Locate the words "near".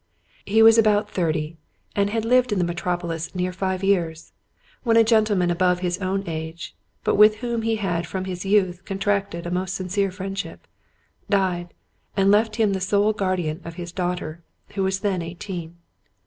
3.35-3.53